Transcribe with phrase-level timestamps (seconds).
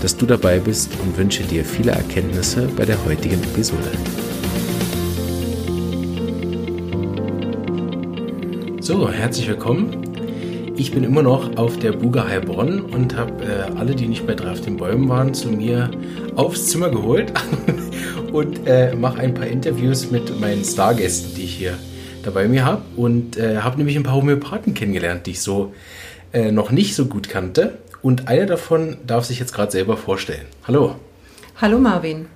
[0.00, 3.90] dass du dabei bist und wünsche dir viele Erkenntnisse bei der heutigen Episode.
[8.80, 10.72] So, herzlich willkommen.
[10.76, 14.34] Ich bin immer noch auf der Buga Heilbronn und habe äh, alle, die nicht bei
[14.34, 15.90] Draft den Bäumen waren, zu mir
[16.36, 17.34] aufs Zimmer geholt
[18.32, 21.74] und äh, mache ein paar Interviews mit meinen Stargästen, die ich hier
[22.22, 22.80] dabei mir habe.
[22.96, 25.74] Und äh, habe nämlich ein paar Homöopathen kennengelernt, die ich so
[26.32, 27.74] äh, noch nicht so gut kannte.
[28.02, 30.46] Und einer davon darf sich jetzt gerade selber vorstellen.
[30.66, 30.96] Hallo.
[31.60, 32.26] Hallo Marvin.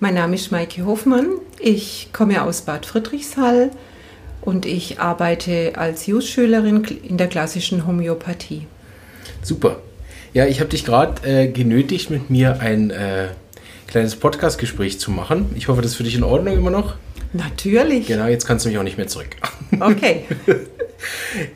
[0.00, 1.26] Mein Name ist Maike Hofmann.
[1.60, 3.70] Ich komme aus Bad Friedrichshall
[4.40, 8.66] und ich arbeite als Jus-Schülerin in der klassischen Homöopathie.
[9.42, 9.80] Super.
[10.32, 13.28] Ja, ich habe dich gerade äh, genötigt, mit mir ein äh,
[13.86, 15.50] kleines Podcast-Gespräch zu machen.
[15.56, 16.94] Ich hoffe, das ist für dich in Ordnung immer noch.
[17.34, 18.06] Natürlich.
[18.06, 19.36] Genau, jetzt kannst du mich auch nicht mehr zurück.
[19.78, 20.24] Okay.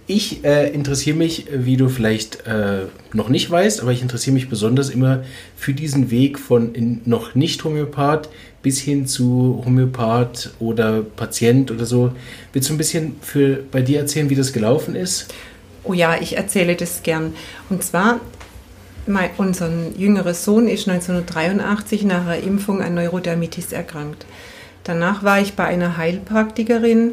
[0.06, 4.48] Ich äh, interessiere mich, wie du vielleicht äh, noch nicht weißt, aber ich interessiere mich
[4.48, 5.24] besonders immer
[5.56, 8.28] für diesen Weg von noch nicht Homöopath
[8.62, 12.12] bis hin zu Homöopath oder Patient oder so.
[12.52, 15.32] Willst du ein bisschen für, bei dir erzählen, wie das gelaufen ist?
[15.84, 17.34] Oh ja, ich erzähle das gern.
[17.70, 18.20] Und zwar,
[19.06, 24.26] mein, unser jüngerer Sohn ist 1983 nach einer Impfung an Neurodermitis erkrankt.
[24.82, 27.12] Danach war ich bei einer Heilpraktikerin,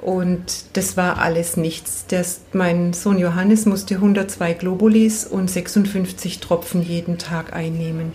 [0.00, 0.42] und
[0.74, 2.04] das war alles nichts.
[2.08, 8.12] Das, mein Sohn Johannes musste 102 Globulis und 56 Tropfen jeden Tag einnehmen.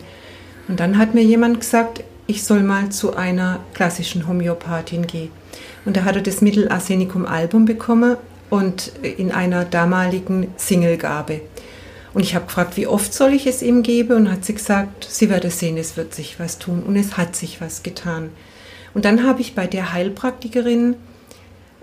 [0.68, 5.32] Und dann hat mir jemand gesagt, ich soll mal zu einer klassischen Homöopathin gehen.
[5.86, 8.16] Und da hat er das Mittel Arsenicum album bekommen
[8.50, 11.42] und in einer damaligen Singlegabe.
[12.14, 14.16] Und ich habe gefragt, wie oft soll ich es ihm geben?
[14.16, 16.84] Und hat sie gesagt, sie werde sehen, es wird sich was tun.
[16.84, 18.30] Und es hat sich was getan.
[18.94, 20.96] Und dann habe ich bei der Heilpraktikerin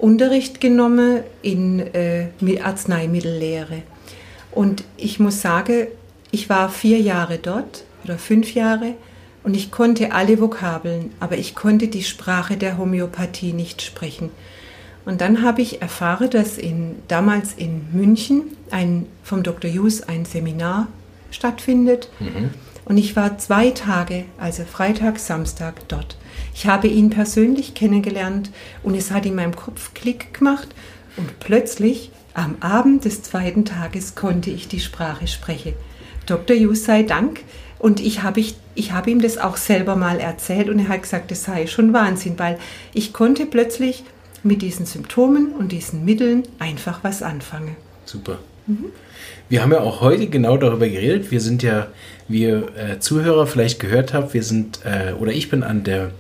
[0.00, 2.28] Unterricht genommen in äh,
[2.62, 3.83] Arzneimittellehre.
[4.50, 5.87] Und ich muss sagen,
[6.31, 8.94] ich war vier Jahre dort oder fünf Jahre
[9.43, 14.31] und ich konnte alle Vokabeln, aber ich konnte die Sprache der Homöopathie nicht sprechen.
[15.05, 19.71] Und dann habe ich erfahren, dass in, damals in München ein, vom Dr.
[19.71, 20.88] Hughes ein Seminar
[21.31, 22.11] stattfindet.
[22.21, 22.50] Mhm.
[22.84, 26.17] Und ich war zwei Tage, also Freitag, Samstag dort.
[26.55, 28.50] Ich habe ihn persönlich kennengelernt
[28.83, 30.69] und es hat in meinem Kopf Klick gemacht
[31.16, 35.75] und plötzlich am Abend des zweiten Tages konnte ich die Sprache sprechen.
[36.27, 36.56] Dr.
[36.56, 37.43] Hughes sei Dank.
[37.78, 41.03] Und ich habe ich, ich hab ihm das auch selber mal erzählt und er hat
[41.03, 42.59] gesagt, das sei schon Wahnsinn, weil
[42.93, 44.05] ich konnte plötzlich
[44.43, 47.77] mit diesen Symptomen und diesen Mitteln einfach was anfangen.
[48.05, 48.38] Super.
[48.67, 48.93] Mhm.
[49.50, 51.33] Wir haben ja auch heute genau darüber geredet.
[51.33, 51.88] Wir sind ja,
[52.28, 56.12] wie ihr äh, Zuhörer vielleicht gehört habt, wir sind, äh, oder ich bin an der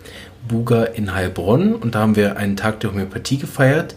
[0.48, 3.94] Buga in Heilbronn und da haben wir einen Tag der Homöopathie gefeiert.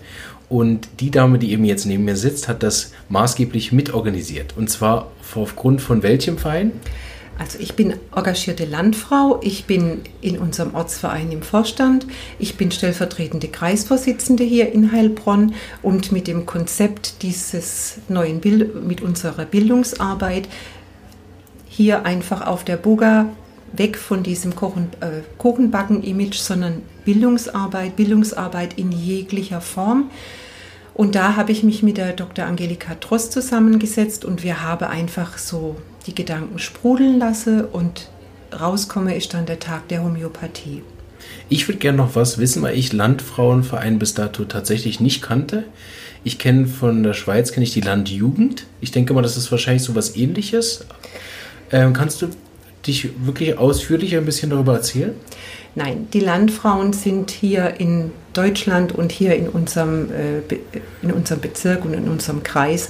[0.50, 4.56] Und die Dame, die eben jetzt neben mir sitzt, hat das maßgeblich mitorganisiert.
[4.56, 6.72] Und zwar aufgrund von welchem Verein?
[7.40, 12.06] Also ich bin engagierte Landfrau, ich bin in unserem Ortsverein im Vorstand,
[12.38, 19.02] ich bin stellvertretende Kreisvorsitzende hier in Heilbronn und mit dem Konzept dieses neuen Bild, mit
[19.02, 20.48] unserer Bildungsarbeit
[21.68, 23.30] hier einfach auf der Buga
[23.74, 30.12] weg von diesem Kochen, äh, Kuchenbacken-Image, sondern Bildungsarbeit, Bildungsarbeit in jeglicher Form.
[30.94, 32.46] Und da habe ich mich mit der Dr.
[32.46, 35.76] Angelika Trost zusammengesetzt und wir haben einfach so
[36.08, 38.10] die Gedanken sprudeln lassen und
[38.52, 40.84] rauskomme ist dann der Tag der Homöopathie.
[41.50, 45.64] Ich würde gerne noch was wissen, weil ich Landfrauenverein bis dato tatsächlich nicht kannte.
[46.24, 48.66] Ich kenne von der Schweiz kenne ich die Landjugend.
[48.82, 50.86] Ich denke mal, das ist wahrscheinlich so was ähnliches.
[51.72, 52.28] Ähm, kannst du
[52.86, 55.14] dich wirklich ausführlich ein bisschen darüber erzählen?
[55.76, 60.42] Nein, die Landfrauen sind hier in Deutschland und hier in unserem, äh,
[61.02, 62.90] in unserem Bezirk und in unserem Kreis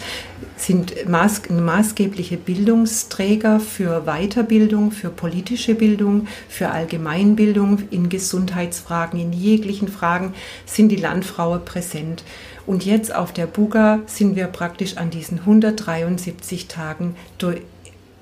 [0.58, 9.88] sind maß, maßgebliche Bildungsträger für Weiterbildung, für politische Bildung, für Allgemeinbildung in Gesundheitsfragen, in jeglichen
[9.88, 10.34] Fragen
[10.66, 12.24] sind die Landfrauen präsent.
[12.66, 17.62] Und jetzt auf der Buga sind wir praktisch an diesen 173 Tagen durch,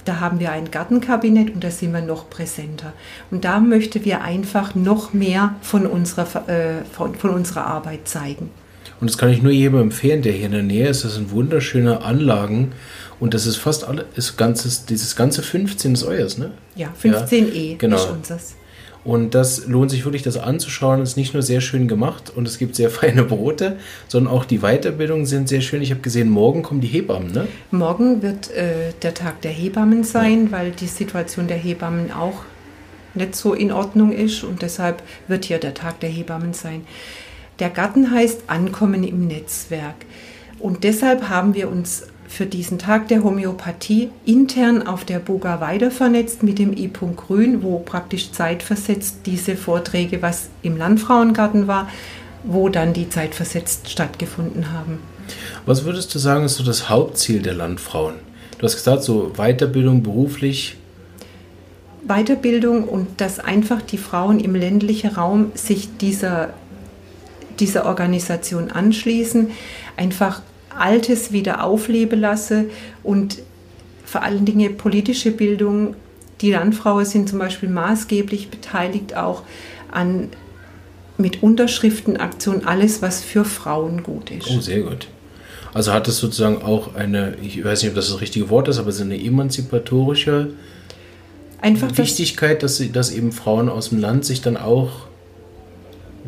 [0.06, 2.94] da haben wir ein Gartenkabinett und da sind wir noch präsenter.
[3.30, 8.50] Und da möchten wir einfach noch mehr von unserer, äh, von, von unserer Arbeit zeigen.
[9.02, 11.04] Und das kann ich nur jedem empfehlen, der hier in der Nähe ist.
[11.04, 12.72] Das sind wunderschöne Anlagen.
[13.20, 16.52] Und das ist fast alles, ist ganzes, dieses ganze 15 ist euers, ne?
[16.76, 17.98] Ja, 15e ja, genau.
[17.98, 18.56] ist unseres.
[19.04, 21.02] Und das lohnt sich wirklich, das anzuschauen.
[21.02, 23.78] Es ist nicht nur sehr schön gemacht und es gibt sehr feine Brote,
[24.08, 25.82] sondern auch die Weiterbildungen sind sehr schön.
[25.82, 27.48] Ich habe gesehen, morgen kommen die Hebammen, ne?
[27.72, 30.52] Morgen wird äh, der Tag der Hebammen sein, ja.
[30.52, 32.44] weil die Situation der Hebammen auch
[33.16, 36.86] nicht so in Ordnung ist und deshalb wird hier der Tag der Hebammen sein.
[37.60, 39.96] Der Garten heißt Ankommen im Netzwerk
[40.60, 45.92] und deshalb haben wir uns für diesen Tag der Homöopathie intern auf der Boga weiter
[45.92, 51.90] vernetzt mit dem I-Punkt Grün, wo praktisch zeitversetzt diese Vorträge, was im Landfrauengarten war,
[52.44, 55.00] wo dann die zeitversetzt stattgefunden haben.
[55.66, 58.16] Was würdest du sagen, ist so das Hauptziel der Landfrauen?
[58.58, 60.78] Du hast gesagt, so Weiterbildung beruflich.
[62.08, 66.54] Weiterbildung und dass einfach die Frauen im ländlichen Raum sich dieser,
[67.62, 69.52] dieser Organisation anschließen,
[69.96, 70.42] einfach
[70.78, 72.66] Altes wieder aufleben lasse
[73.04, 73.40] und
[74.06, 75.96] vor allen Dingen politische Bildung.
[76.42, 79.44] Die Landfrauen sind zum Beispiel maßgeblich beteiligt auch
[79.92, 80.30] an
[81.18, 84.50] mit Unterschriftenaktionen alles, was für Frauen gut ist.
[84.50, 85.08] Oh, sehr gut.
[85.74, 88.80] Also hat es sozusagen auch eine, ich weiß nicht, ob das das richtige Wort ist,
[88.80, 90.50] aber so eine emanzipatorische
[91.62, 95.08] Einfach Wichtigkeit, dass, sie, dass eben Frauen aus dem Land sich dann auch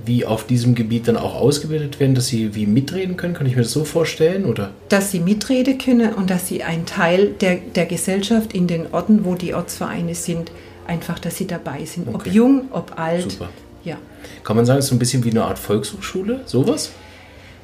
[0.05, 3.33] wie auf diesem Gebiet dann auch ausgebildet werden, dass sie wie mitreden können?
[3.33, 4.45] Kann ich mir das so vorstellen?
[4.45, 4.71] Oder?
[4.89, 9.25] Dass sie mitreden können und dass sie ein Teil der, der Gesellschaft in den Orten,
[9.25, 10.51] wo die Ortsvereine sind,
[10.87, 12.07] einfach, dass sie dabei sind.
[12.07, 12.17] Okay.
[12.17, 13.31] Ob jung, ob alt.
[13.31, 13.49] Super.
[13.83, 13.97] Ja.
[14.43, 16.91] Kann man sagen, es ist so ein bisschen wie eine Art Volkshochschule, sowas?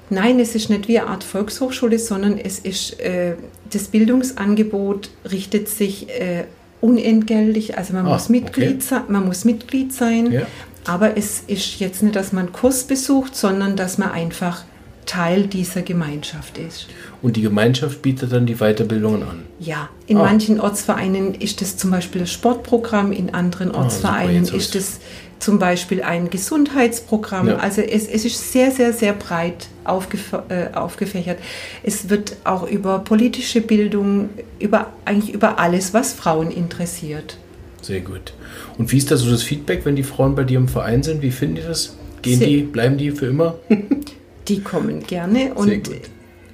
[0.09, 3.36] Nein, es ist nicht wie eine Art Volkshochschule, sondern es ist, äh,
[3.71, 6.45] das Bildungsangebot richtet sich äh,
[6.81, 8.80] unentgeltlich, also man, ah, muss Mitglied okay.
[8.80, 10.41] sein, man muss Mitglied sein ja.
[10.86, 14.64] Aber es ist jetzt nicht, dass man einen Kurs besucht, sondern dass man einfach
[15.06, 16.88] Teil dieser Gemeinschaft ist.
[17.24, 19.44] Und die Gemeinschaft bietet dann die Weiterbildungen an?
[19.60, 20.24] Ja, in ah.
[20.24, 25.00] manchen Ortsvereinen ist es zum Beispiel das Sportprogramm, in anderen ah, Ortsvereinen ah, ist es
[25.40, 27.48] zum Beispiel ein Gesundheitsprogramm.
[27.48, 27.56] Ja.
[27.58, 31.40] Also es, es, ist sehr, sehr, sehr breit aufgef äh, aufgefächert.
[31.82, 34.30] Es wird auch über politische Bildung,
[34.60, 37.38] über, eigentlich über alles, was Frauen interessiert.
[37.81, 38.34] Sehr gut.
[38.78, 41.22] Und wie ist da so das Feedback, wenn die Frauen bei dir im Verein sind?
[41.22, 41.96] Wie finden die das?
[42.22, 42.48] Gehen Sehr.
[42.48, 43.56] die, bleiben die für immer?
[44.48, 45.90] die kommen gerne und,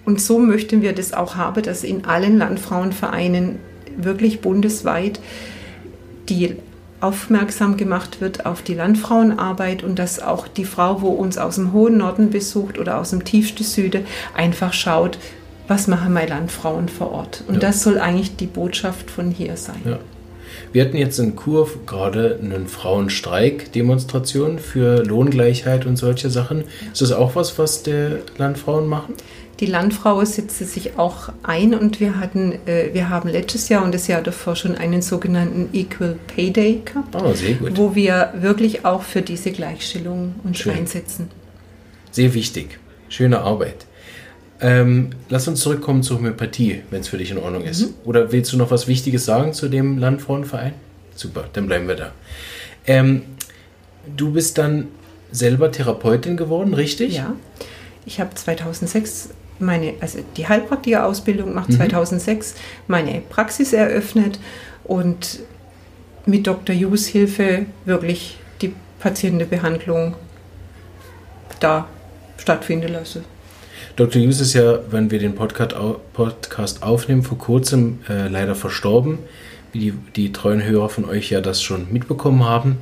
[0.05, 3.57] und so möchten wir das auch haben, dass in allen Landfrauenvereinen
[3.97, 5.19] wirklich bundesweit
[6.29, 6.55] die
[7.01, 11.71] aufmerksam gemacht wird auf die Landfrauenarbeit und dass auch die Frau, wo uns aus dem
[11.71, 14.05] hohen Norden besucht oder aus dem tiefsten Süden,
[14.35, 15.17] einfach schaut,
[15.67, 17.43] was machen meine Landfrauen vor Ort.
[17.47, 17.59] Und ja.
[17.59, 19.81] das soll eigentlich die Botschaft von hier sein.
[19.85, 19.99] Ja.
[20.75, 26.65] Wir hatten jetzt in Kur gerade einen Frauenstreik-Demonstration für Lohngleichheit und solche Sachen.
[26.91, 29.13] Ist das auch was, was die Landfrauen machen?
[29.61, 33.93] Die Landfrau setzte sich auch ein und wir hatten, äh, wir haben letztes Jahr und
[33.93, 37.33] das Jahr davor schon einen sogenannten Equal Pay Day gehabt, oh,
[37.73, 40.73] wo wir wirklich auch für diese Gleichstellung uns Schön.
[40.73, 41.29] einsetzen.
[42.11, 42.79] Sehr wichtig.
[43.07, 43.85] Schöne Arbeit.
[44.61, 47.81] Ähm, lass uns zurückkommen zur Homöopathie, wenn es für dich in Ordnung ist.
[47.81, 47.93] Mhm.
[48.05, 50.73] Oder willst du noch was Wichtiges sagen zu dem Landfrauenverein?
[51.13, 52.11] Super, dann bleiben wir da.
[52.87, 53.23] Ähm,
[54.15, 54.87] du bist dann
[55.31, 57.15] selber Therapeutin geworden, richtig?
[57.15, 57.35] Ja.
[58.05, 59.29] Ich habe 2006
[59.59, 61.77] meine, also die Heilpraktikerausbildung gemacht, mhm.
[61.77, 62.55] 2006
[62.87, 64.39] meine Praxis eröffnet
[64.83, 65.39] und
[66.25, 66.75] mit Dr.
[66.75, 70.15] Jus Hilfe wirklich die Patientenbehandlung
[71.59, 71.87] da
[72.37, 73.23] stattfinden lassen.
[73.95, 74.21] Dr.
[74.21, 79.19] Hughes ist ja, wenn wir den Podcast aufnehmen, vor kurzem äh, leider verstorben,
[79.71, 82.77] wie die, die, treuen Hörer von euch ja das schon mitbekommen haben.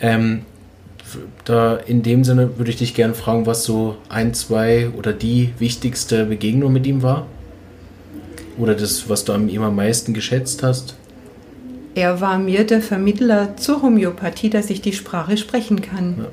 [0.00, 0.46] Ähm,
[1.44, 5.50] da in dem Sinne würde ich dich gerne fragen, was so ein, zwei oder die
[5.58, 7.26] wichtigste Begegnung mit ihm war?
[8.56, 10.96] Oder das, was du an ihm am meisten geschätzt hast?
[11.94, 16.14] Er war mir der Vermittler zur Homöopathie, dass ich die Sprache sprechen kann.
[16.18, 16.26] Ja.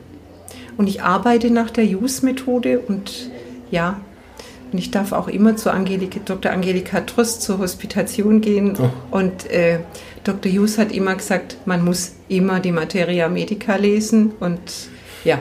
[0.77, 3.29] Und ich arbeite nach der Use-Methode und
[3.71, 3.99] ja.
[4.71, 6.51] Und ich darf auch immer zu Angelika, Dr.
[6.51, 8.77] Angelika Trost zur Hospitation gehen.
[8.77, 9.17] Oh.
[9.17, 9.79] Und äh,
[10.23, 10.51] Dr.
[10.51, 14.33] Hughes hat immer gesagt, man muss immer die Materia Medica lesen.
[14.39, 14.59] Und
[15.23, 15.39] ja,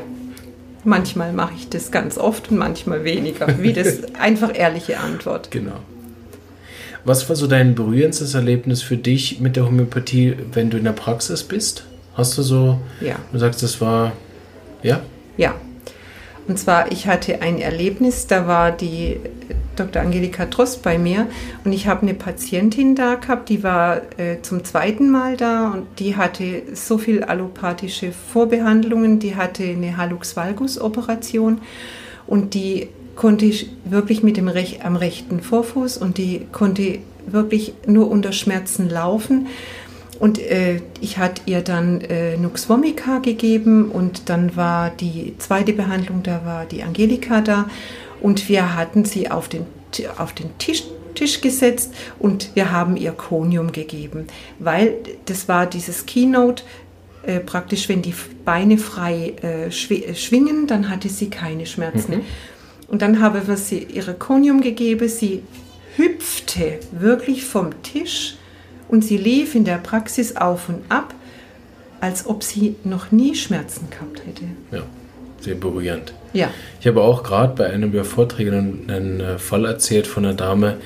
[0.84, 3.60] manchmal mache ich das ganz oft und manchmal weniger.
[3.60, 5.50] Wie das einfach ehrliche Antwort.
[5.50, 5.80] Genau.
[7.04, 10.92] Was war so dein berührendstes Erlebnis für dich mit der Homöopathie, wenn du in der
[10.92, 11.84] Praxis bist?
[12.14, 13.16] Hast du so, ja.
[13.32, 14.12] du sagst, das war,
[14.82, 15.00] ja?
[15.36, 15.54] Ja,
[16.46, 19.18] und zwar, ich hatte ein Erlebnis, da war die
[19.76, 20.02] Dr.
[20.02, 21.26] Angelika Trost bei mir
[21.64, 25.86] und ich habe eine Patientin da gehabt, die war äh, zum zweiten Mal da und
[25.98, 31.60] die hatte so viel allopathische Vorbehandlungen, die hatte eine Hallux Valgus Operation
[32.26, 37.74] und die konnte ich wirklich mit dem Rech am rechten Vorfuß und die konnte wirklich
[37.86, 39.46] nur unter Schmerzen laufen
[40.24, 45.74] Und äh, ich hatte ihr dann äh, Nux Vomica gegeben und dann war die zweite
[45.74, 47.68] Behandlung, da war die Angelika da
[48.22, 49.66] und wir hatten sie auf den,
[50.16, 54.26] auf den Tisch, Tisch gesetzt und wir haben ihr Konium gegeben,
[54.58, 54.94] weil
[55.26, 56.62] das war dieses Keynote,
[57.26, 58.14] äh, praktisch, wenn die
[58.46, 62.14] Beine frei äh, schwingen, dann hatte sie keine Schmerzen.
[62.14, 62.22] Mhm.
[62.88, 65.42] Und dann haben wir sie ihre Konium gegeben, sie
[65.98, 68.38] hüpfte wirklich vom Tisch
[68.94, 71.14] und sie lief in der Praxis auf und ab,
[72.00, 74.44] als ob sie noch nie Schmerzen gehabt hätte.
[74.70, 74.84] Ja,
[75.40, 76.14] sehr berührend.
[76.32, 76.50] Ja.
[76.80, 80.34] Ich habe auch gerade bei einem der Vorträge einen, einen, äh, Fall erzählt von einer
[80.34, 80.76] Dame,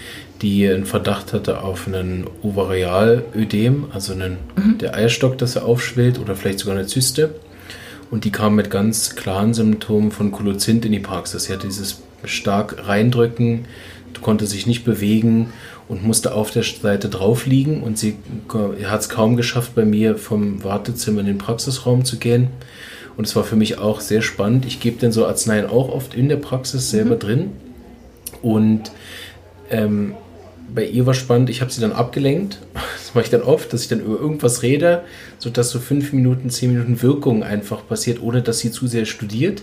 [0.40, 4.78] die einen Verdacht hatte auf einen Ovarialödem, also einen, mhm.
[4.78, 7.34] der Eierstock, dass er aufschwillt oder vielleicht sogar eine Zyste.
[8.10, 11.44] Und die kam mit ganz klaren Symptomen von Kolozint in die Praxis.
[11.44, 13.66] Sie hatte dieses stark reindrücken,
[14.22, 15.52] konnte sich nicht bewegen
[15.88, 18.16] und musste auf der Seite drauf liegen und sie
[18.84, 22.48] hat es kaum geschafft, bei mir vom Wartezimmer in den Praxisraum zu gehen.
[23.16, 24.64] Und es war für mich auch sehr spannend.
[24.64, 27.18] Ich gebe denn so Arzneien auch oft in der Praxis selber mhm.
[27.18, 27.50] drin.
[28.42, 28.92] Und
[29.70, 30.14] ähm,
[30.72, 32.58] bei ihr war spannend, ich habe sie dann abgelenkt.
[33.08, 35.02] Das mache ich dann oft, dass ich dann über irgendwas rede,
[35.38, 39.62] sodass so fünf Minuten, zehn Minuten Wirkung einfach passiert, ohne dass sie zu sehr studiert.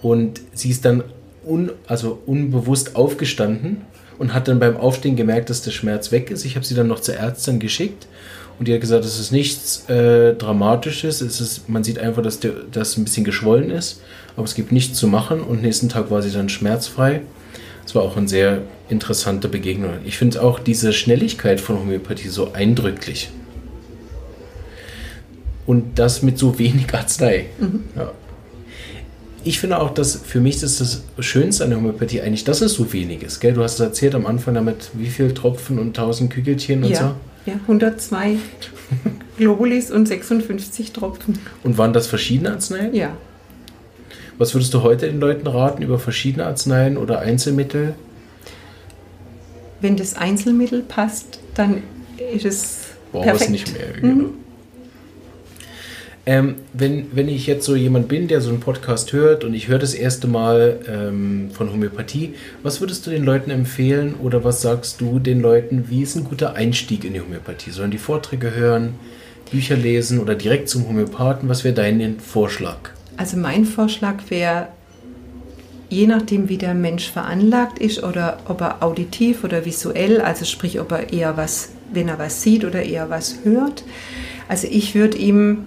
[0.00, 1.04] Und sie ist dann
[1.46, 3.82] un, also unbewusst aufgestanden
[4.20, 6.44] und hat dann beim Aufstehen gemerkt, dass der Schmerz weg ist.
[6.44, 8.06] Ich habe sie dann noch zur Ärztin geschickt
[8.58, 11.22] und die hat gesagt, es ist nichts äh, Dramatisches.
[11.22, 12.38] Es ist, man sieht einfach, dass
[12.70, 14.02] das ein bisschen geschwollen ist,
[14.36, 17.22] aber es gibt nichts zu machen und nächsten Tag war sie dann schmerzfrei.
[17.86, 18.60] Es war auch eine sehr
[18.90, 19.92] interessante Begegnung.
[20.04, 23.30] Ich finde auch diese Schnelligkeit von Homöopathie so eindrücklich.
[25.64, 27.46] Und das mit so wenig Arznei.
[27.58, 27.84] Mhm.
[27.96, 28.12] Ja
[29.44, 32.74] ich finde auch, dass für mich ist das Schönste an der Homöopathie eigentlich, dass es
[32.74, 33.40] so wenig ist.
[33.40, 33.54] Gell?
[33.54, 36.98] Du hast es erzählt am Anfang damit, wie viele Tropfen und 1000 Kügelchen und ja,
[36.98, 37.50] so.
[37.50, 38.36] Ja, 102
[39.38, 41.38] Globulis und 56 Tropfen.
[41.64, 42.94] Und waren das verschiedene Arzneien?
[42.94, 43.16] Ja.
[44.36, 47.94] Was würdest du heute den Leuten raten über verschiedene Arzneien oder Einzelmittel?
[49.80, 51.82] Wenn das Einzelmittel passt, dann
[52.34, 52.78] ist es
[53.12, 53.44] Braucht perfekt.
[53.44, 53.92] es nicht mehr.
[54.00, 54.30] Genau.
[56.26, 59.68] Ähm, wenn, wenn ich jetzt so jemand bin, der so einen Podcast hört und ich
[59.68, 64.60] höre das erste Mal ähm, von Homöopathie, was würdest du den Leuten empfehlen oder was
[64.60, 67.70] sagst du den Leuten, wie ist ein guter Einstieg in die Homöopathie?
[67.70, 68.94] Sollen die Vorträge hören,
[69.50, 71.48] Bücher lesen oder direkt zum Homöopathen?
[71.48, 72.90] Was wäre dein Vorschlag?
[73.16, 74.68] Also mein Vorschlag wäre,
[75.88, 80.80] je nachdem, wie der Mensch veranlagt ist oder ob er auditiv oder visuell, also sprich,
[80.80, 83.84] ob er eher was, wenn er was sieht oder eher was hört.
[84.48, 85.64] Also ich würde ihm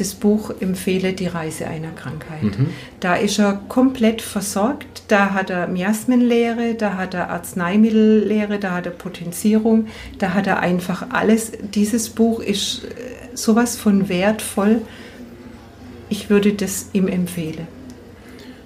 [0.00, 2.58] das Buch empfehle Die Reise einer Krankheit.
[2.58, 2.70] Mhm.
[3.00, 5.02] Da ist er komplett versorgt.
[5.08, 9.86] Da hat er Miasmenlehre, da hat er Arzneimittellehre, da hat er Potenzierung,
[10.18, 11.52] da hat er einfach alles.
[11.74, 14.82] Dieses Buch ist äh, sowas von wertvoll.
[16.08, 17.66] Ich würde das ihm empfehlen.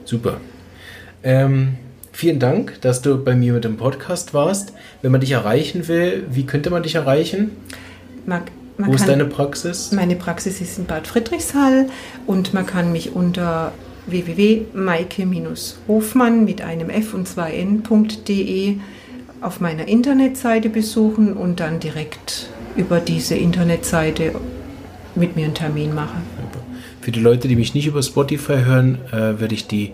[0.05, 0.41] Super.
[1.23, 1.77] Ähm,
[2.13, 4.73] vielen Dank, dass du bei mir mit dem Podcast warst.
[5.01, 7.53] Wenn man dich erreichen will, wie könnte man dich erreichen?
[8.27, 9.93] Mag man Wo ist deine Praxis?
[9.93, 11.87] Meine Praxis ist in Bad Friedrichshall
[12.27, 13.73] und man kann mich unter
[14.07, 18.79] www.maike-hofmann mit einem F und zwei N.de
[19.41, 24.33] auf meiner Internetseite besuchen und dann direkt über diese Internetseite
[25.15, 26.23] mit mir einen Termin machen.
[27.01, 29.93] Für die Leute, die mich nicht über Spotify hören, äh, werde ich die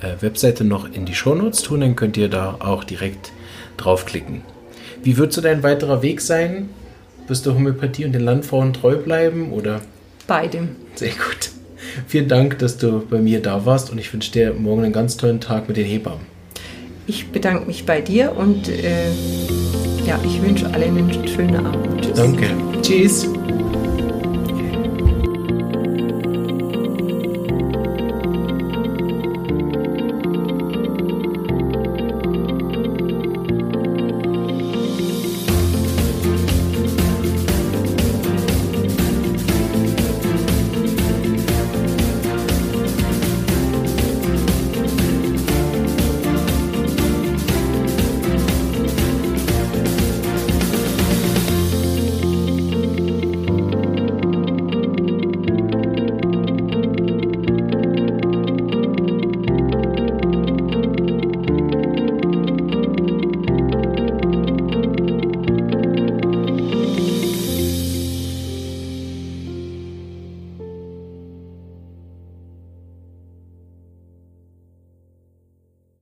[0.00, 3.32] äh, Webseite noch in die Shownotes tun, dann könnt ihr da auch direkt
[3.76, 4.42] draufklicken.
[5.02, 6.68] Wie wird so dein weiterer Weg sein?
[7.30, 9.82] Wirst du Homöopathie und den Landfrauen treu bleiben oder?
[10.26, 10.70] Beidem.
[10.96, 11.50] Sehr gut.
[12.08, 15.16] Vielen Dank, dass du bei mir da warst und ich wünsche dir morgen einen ganz
[15.16, 16.26] tollen Tag mit den Hebammen.
[17.06, 19.12] Ich bedanke mich bei dir und äh,
[20.04, 22.04] ja, ich wünsche allen einen schönen Abend.
[22.04, 22.14] Tschüss.
[22.14, 22.46] Danke.
[22.82, 23.28] Tschüss.